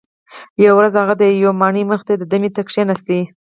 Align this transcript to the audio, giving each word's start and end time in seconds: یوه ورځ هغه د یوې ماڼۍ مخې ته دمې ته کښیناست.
یوه 0.63 0.75
ورځ 0.77 0.93
هغه 1.01 1.13
د 1.17 1.23
یوې 1.41 1.51
ماڼۍ 1.61 1.83
مخې 1.89 2.05
ته 2.07 2.25
دمې 2.31 2.49
ته 2.55 2.61
کښیناست. 2.67 3.07